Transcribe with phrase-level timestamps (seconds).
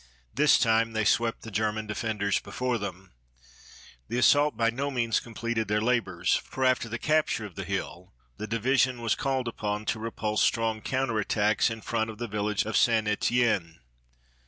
[0.33, 3.13] This time they swept the German defenders before them.
[4.07, 8.11] The assault by no means completed their labors, for after the capture of the hill
[8.37, 12.65] the division was called upon to repulse strong counter attacks in front of the village
[12.65, 13.07] of St.
[13.07, 13.77] Etienne.